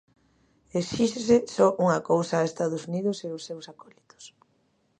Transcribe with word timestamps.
Exíxese 0.79 1.37
só 1.55 1.67
unha 1.85 1.99
cousa 2.09 2.33
a 2.37 2.47
Estados 2.51 2.81
Unidos 2.89 3.17
e 3.27 3.29
os 3.37 3.45
seus 3.47 3.65
acólitos. 3.71 4.23